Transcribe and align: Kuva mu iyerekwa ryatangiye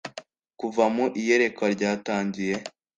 Kuva 0.59 0.83
mu 0.95 1.05
iyerekwa 1.19 1.65
ryatangiye 1.75 2.55